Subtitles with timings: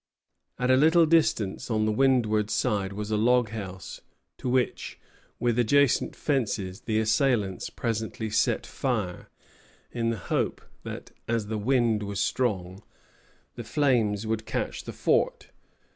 [0.57, 4.01] At a little distance on the windward side was a log house,
[4.39, 4.99] to which,
[5.39, 9.29] with adjacent fences, the assailants presently set fire,
[9.91, 12.81] in the hope that, as the wind was strong,
[13.53, 15.51] the flames would catch the fort.